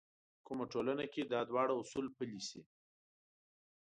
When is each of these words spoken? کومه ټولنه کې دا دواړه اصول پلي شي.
کومه 0.45 0.65
ټولنه 0.73 1.05
کې 1.13 1.21
دا 1.31 1.39
دواړه 1.49 1.73
اصول 1.81 2.05
پلي 2.17 2.41
شي. 2.47 2.61